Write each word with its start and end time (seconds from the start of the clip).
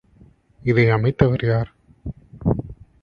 இதை 0.61 0.85
அமைத்தவர் 0.91 1.45
யார்? 1.45 1.71